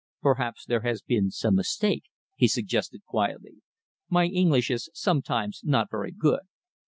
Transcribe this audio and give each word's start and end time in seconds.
"Perhaps 0.23 0.65
there 0.65 0.79
has 0.79 1.03
been 1.03 1.29
some 1.29 1.53
mistake," 1.53 2.05
he 2.35 2.47
suggested 2.47 3.05
quietly. 3.05 3.57
"My 4.09 4.25
English 4.25 4.71
is 4.71 4.89
sometimes 4.95 5.61
not 5.63 5.91
very 5.91 6.11
good. 6.11 6.41